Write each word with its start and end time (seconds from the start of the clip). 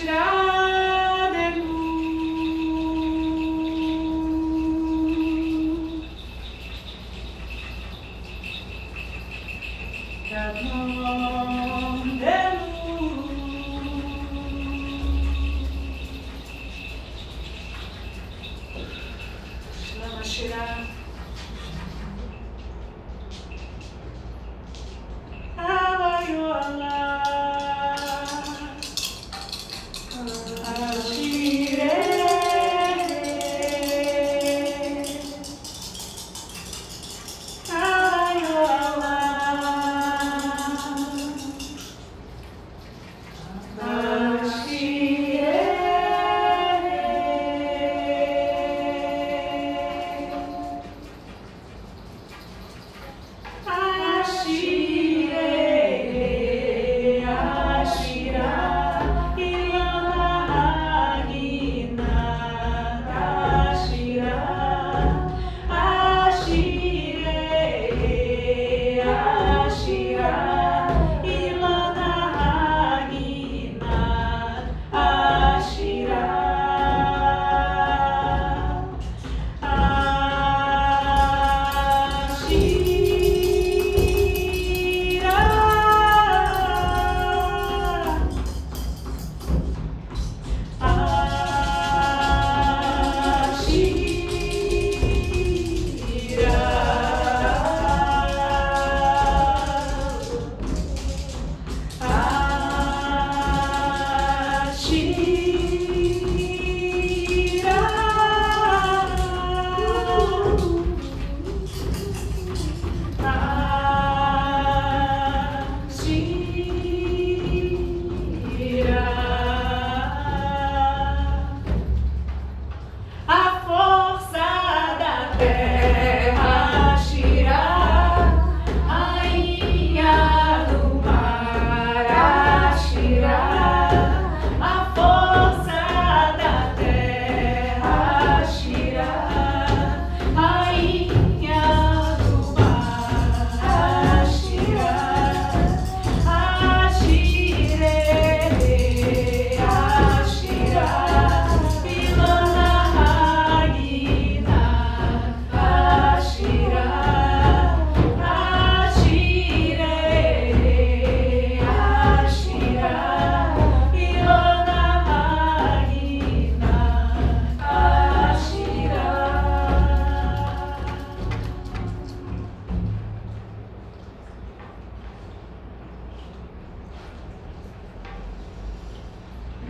it 0.00 0.08
out 0.08 0.47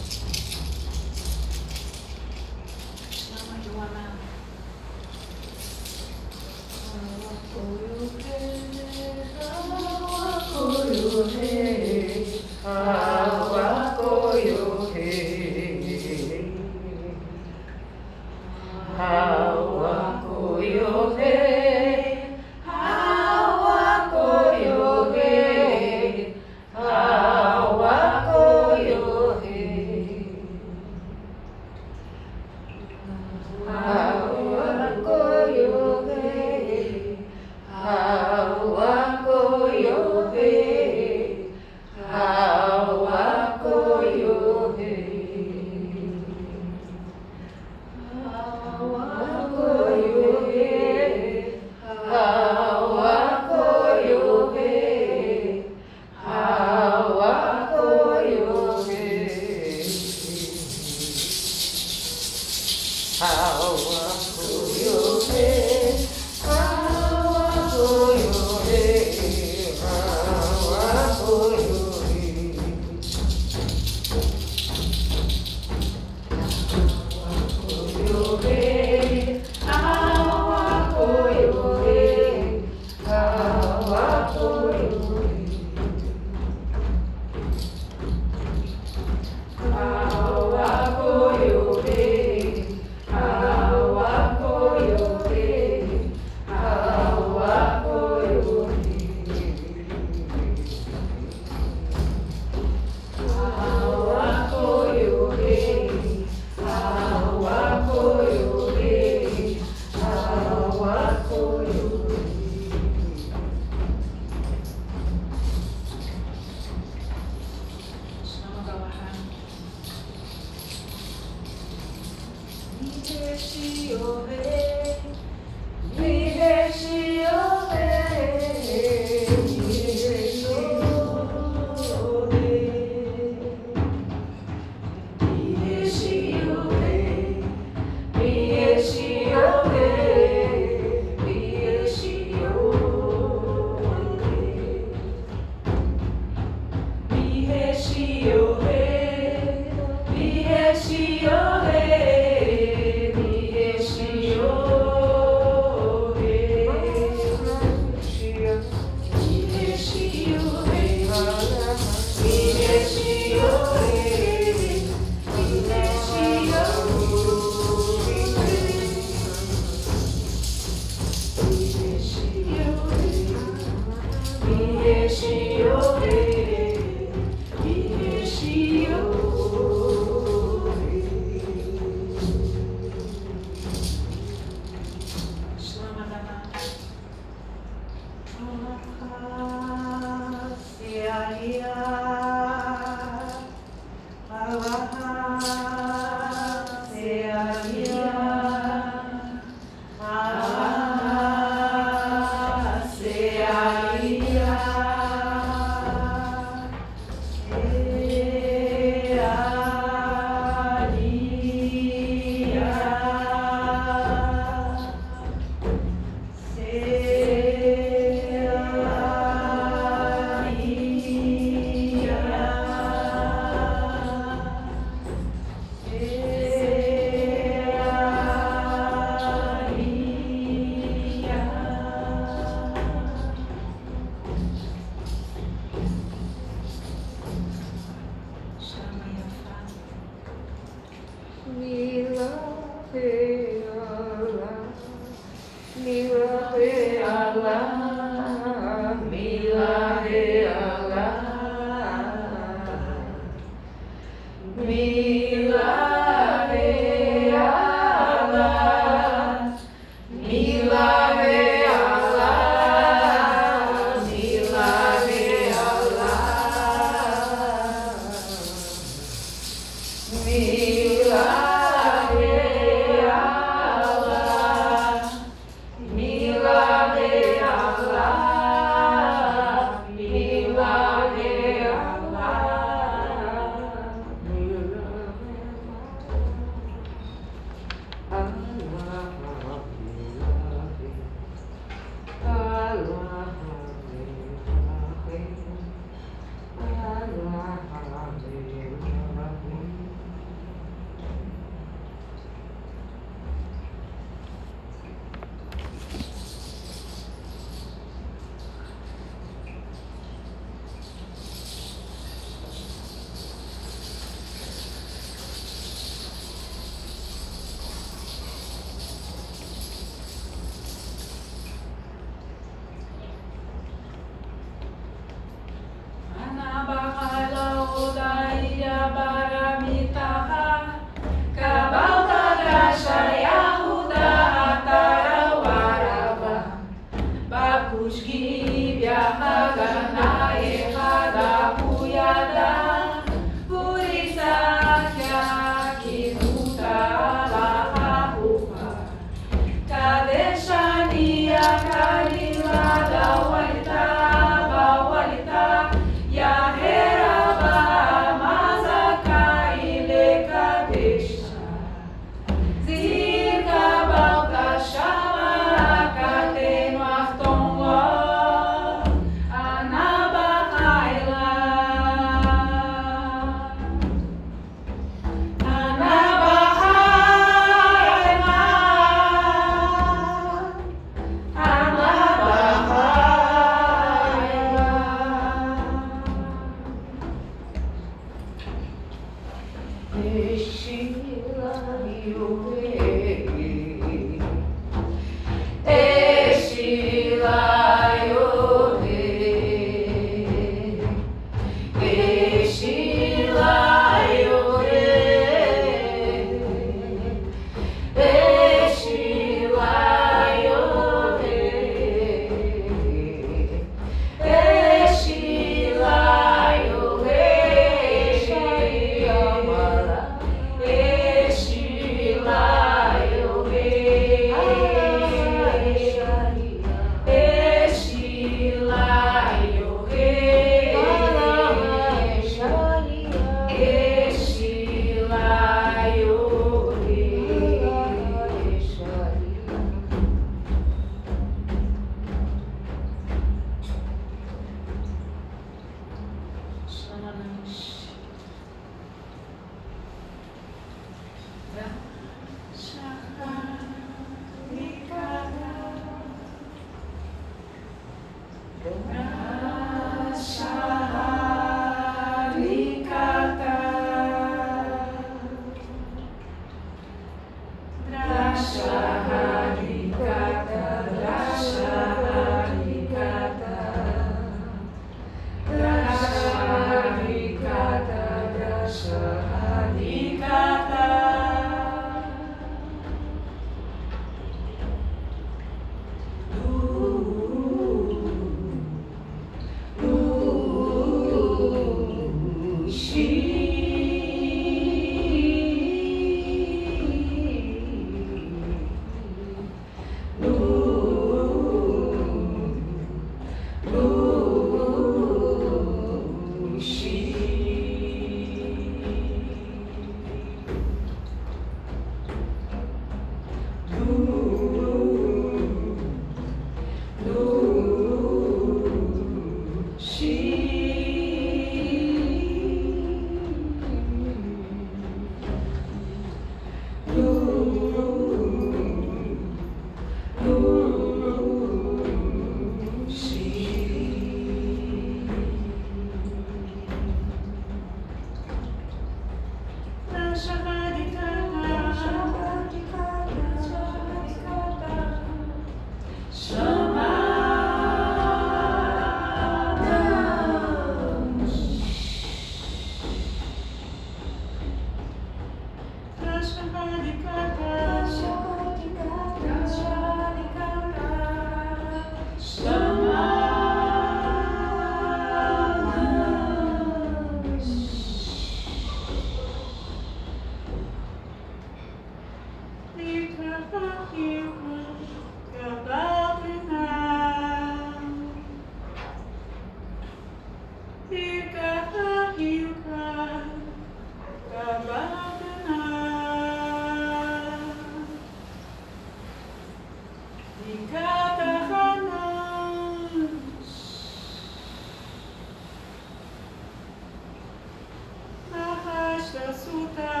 consulta 599.31 600.00